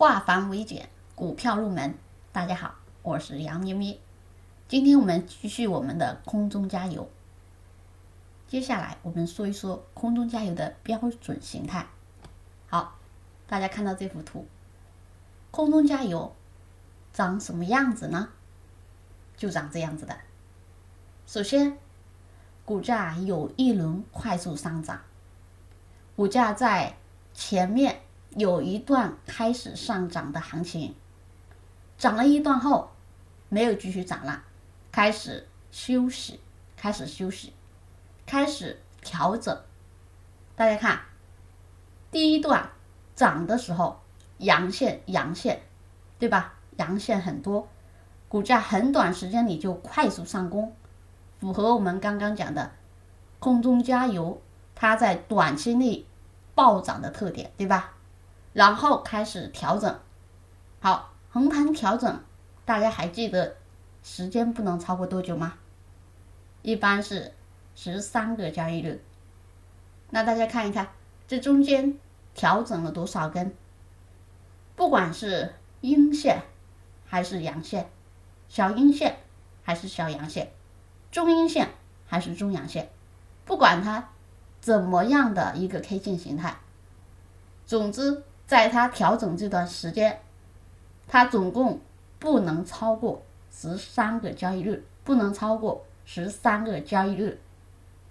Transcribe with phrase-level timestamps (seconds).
[0.00, 1.94] 化繁为简，股票入门。
[2.32, 4.00] 大家好，我是杨咪咪。
[4.66, 7.10] 今天我们继续我们的空中加油。
[8.48, 11.86] 接下来我们说一说空中加油的标准形态。
[12.66, 12.96] 好，
[13.46, 14.46] 大家看到这幅图，
[15.50, 16.34] 空中加油
[17.12, 18.30] 长什么样子呢？
[19.36, 20.16] 就长这样子的。
[21.26, 21.76] 首先，
[22.64, 25.02] 股价有一轮快速上涨，
[26.16, 26.96] 股价在
[27.34, 28.00] 前面。
[28.36, 30.94] 有一段开始上涨的行情，
[31.98, 32.90] 涨了一段后，
[33.48, 34.44] 没有继续涨了，
[34.92, 36.40] 开始休息，
[36.76, 37.52] 开始休息，
[38.24, 39.60] 开始调整。
[40.54, 41.00] 大家看，
[42.10, 42.70] 第一段
[43.16, 44.00] 涨的时候，
[44.38, 45.62] 阳线，阳线，
[46.18, 46.54] 对吧？
[46.76, 47.68] 阳线很多，
[48.28, 50.72] 股价很短时间里就快速上攻，
[51.40, 52.70] 符合我们刚刚讲的
[53.38, 54.40] 空中加油，
[54.74, 56.06] 它在短期内
[56.54, 57.94] 暴涨的特点，对吧？
[58.52, 60.00] 然后开始调整，
[60.80, 62.24] 好，横盘调整，
[62.64, 63.56] 大家还记得
[64.02, 65.54] 时间不能超过多久吗？
[66.62, 67.32] 一般是
[67.76, 69.04] 十三个交易日。
[70.10, 70.88] 那大家看一看，
[71.28, 71.96] 这中间
[72.34, 73.54] 调整了多少根？
[74.74, 76.42] 不管是阴线
[77.06, 77.88] 还是阳线，
[78.48, 79.18] 小阴线
[79.62, 80.50] 还是小阳线，
[81.12, 81.70] 中阴线
[82.04, 82.90] 还是中阳线，
[83.44, 84.08] 不管它
[84.60, 86.56] 怎么样的一个 K 线形态，
[87.64, 88.24] 总之。
[88.50, 90.22] 在它调整这段时间，
[91.06, 91.80] 它总共
[92.18, 97.40] 不能超过十三个交易日，不能超过十三个交易日。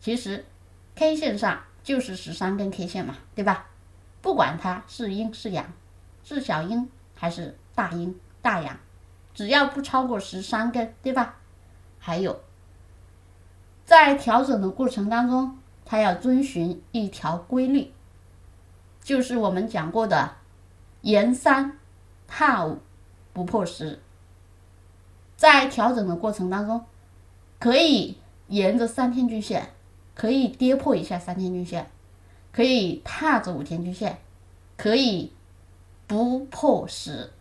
[0.00, 0.46] 其实
[0.94, 3.66] ，K 线上就是十三根 K 线嘛，对吧？
[4.22, 5.70] 不管它是阴是阳，
[6.24, 8.78] 是小阴还是大阴大阳，
[9.34, 11.36] 只要不超过十三根，对吧？
[11.98, 12.40] 还有，
[13.84, 17.92] 在调整的过程当中，它要遵循一条规律。
[19.02, 20.36] 就是我们讲过的，
[21.00, 21.78] 沿三
[22.28, 22.78] 踏五
[23.32, 23.98] 不破十，
[25.36, 26.84] 在调整的过程当中，
[27.58, 29.70] 可以沿着三天均线，
[30.14, 31.90] 可以跌破一下三天均线，
[32.52, 34.18] 可以踏着五天均线，
[34.76, 35.32] 可以
[36.06, 37.32] 不破十，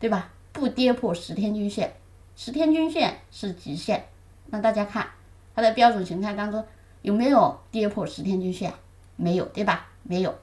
[0.00, 0.32] 对吧？
[0.52, 1.94] 不跌破十天均线，
[2.34, 4.06] 十天均线是极限。
[4.46, 5.06] 那大家看
[5.54, 6.66] 它的标准形态当中
[7.02, 8.74] 有没有跌破十天均线？
[9.14, 9.88] 没有，对吧？
[10.02, 10.36] 没有。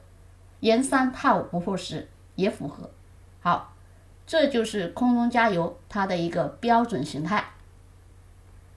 [0.60, 2.90] 沿三踏五不破十也符合，
[3.40, 3.74] 好，
[4.26, 7.44] 这就是空中加油它的一个标准形态。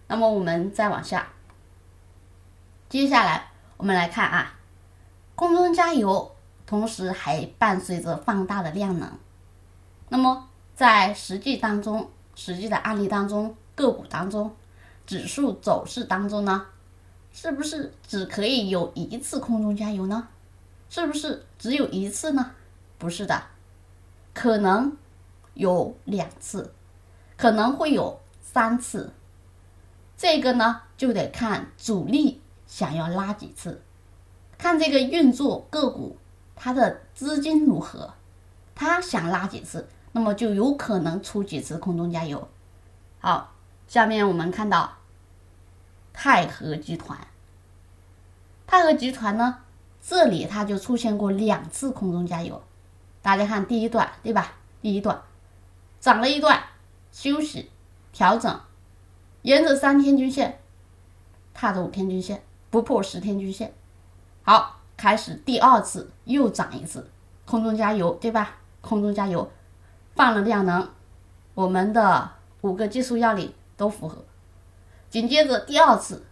[0.07, 1.27] 那么我们再往下，
[2.89, 4.57] 接下来我们来看啊，
[5.35, 6.35] 空中加油
[6.65, 9.11] 同时还伴随着放大的量能。
[10.09, 14.55] 那么在实际当中，实际的案例当中，个股当中，
[15.05, 16.65] 指数走势当中呢，
[17.31, 20.27] 是不是只可以有一次空中加油呢？
[20.89, 22.51] 是不是只有一次呢？
[22.97, 23.43] 不是的，
[24.33, 24.97] 可能
[25.53, 26.73] 有两次，
[27.37, 29.13] 可能会有三次。
[30.17, 33.81] 这个呢，就得看主力想要拉几次，
[34.57, 36.17] 看这个运作个股
[36.55, 38.13] 它的资金如何，
[38.75, 42.49] 他想拉几次，那么就有可能出几次空中加油。
[43.19, 43.53] 好，
[43.87, 44.97] 下面我们看到
[46.11, 47.17] 泰和集团，
[48.67, 49.59] 泰和集团呢？
[50.01, 52.61] 这里它就出现过两次空中加油，
[53.21, 54.53] 大家看第一段对吧？
[54.81, 55.21] 第一段
[55.99, 56.63] 涨了一段，
[57.11, 57.69] 休息
[58.13, 58.59] 调整，
[59.41, 60.59] 沿着三天均线，
[61.53, 63.73] 踏着五天均线，不破十天均线。
[64.41, 67.09] 好，开始第二次又涨一次，
[67.45, 68.55] 空中加油对吧？
[68.81, 69.51] 空中加油，
[70.15, 70.89] 放了量能，
[71.53, 72.31] 我们的
[72.61, 74.23] 五个技术要领都符合。
[75.09, 76.25] 紧接着第二次，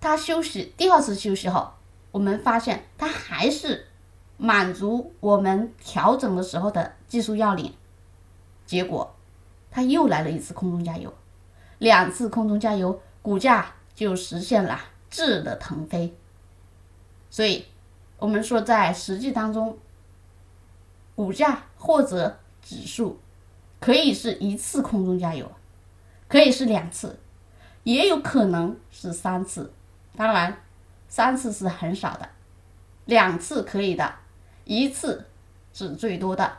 [0.00, 1.72] 它休息，第二次休息后。
[2.12, 3.86] 我们发现它还是
[4.36, 7.74] 满足我们调整的时候的技术要领，
[8.66, 9.16] 结果
[9.70, 11.12] 它又来了一次空中加油，
[11.78, 14.78] 两次空中加油，股价就实现了
[15.08, 16.14] 质的腾飞。
[17.30, 17.64] 所以，
[18.18, 19.78] 我们说在实际当中，
[21.14, 23.18] 股价或者指数
[23.80, 25.50] 可以是一次空中加油，
[26.28, 27.18] 可以是两次，
[27.84, 29.72] 也有可能是三次，
[30.14, 30.58] 当然。
[31.12, 32.26] 三次是很少的，
[33.04, 34.14] 两次可以的，
[34.64, 35.26] 一次
[35.74, 36.50] 是最多的。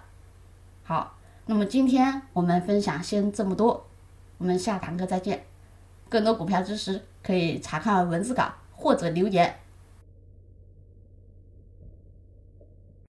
[0.84, 1.18] 好，
[1.48, 3.84] 那么今天我们分享先这么多，
[4.38, 5.44] 我们下堂课再见。
[6.08, 9.60] 更多股票知识可以查看文字稿或者留言。